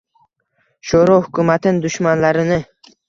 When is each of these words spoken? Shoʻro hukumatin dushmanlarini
Shoʻro 0.91 1.17
hukumatin 1.25 1.83
dushmanlarini 1.85 2.59